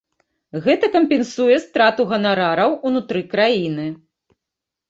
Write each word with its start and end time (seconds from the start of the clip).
Гэта 0.67 0.85
кампенсуе 0.95 1.59
страту 1.65 2.07
ганарараў 2.13 2.73
унутры 2.91 3.21
краіны. 3.35 3.87